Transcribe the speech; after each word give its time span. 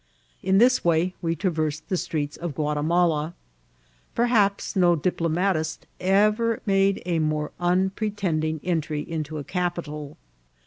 In 0.41 0.57
this 0.57 0.83
way 0.83 1.13
we 1.21 1.35
traversed 1.35 1.87
the 1.87 1.95
streets 1.95 2.35
of 2.35 2.55
Ouatimala. 2.57 3.35
Perhaps 4.15 4.75
no 4.75 4.95
diplomatist 4.95 5.85
eyer 6.01 6.59
made 6.65 7.03
a 7.05 7.19
more 7.19 7.51
unpretending 7.59 8.59
entry 8.63 9.01
into 9.01 9.37
a 9.37 9.43
capitol. 9.43 10.17